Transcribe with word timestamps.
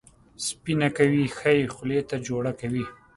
سپینه 0.45 0.87
کوي، 0.97 1.23
ښه 1.37 1.49
یې 1.57 1.65
خولې 1.75 1.99
ته 2.09 2.15
جوړه 2.27 2.51
کوي. 2.59 2.85